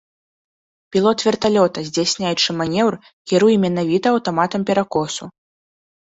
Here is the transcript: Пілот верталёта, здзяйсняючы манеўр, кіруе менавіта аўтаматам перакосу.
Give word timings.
Пілот 0.95 1.17
верталёта, 1.27 1.83
здзяйсняючы 1.89 2.49
манеўр, 2.63 2.93
кіруе 3.33 3.55
менавіта 3.67 4.05
аўтаматам 4.19 4.61
перакосу. 4.73 5.25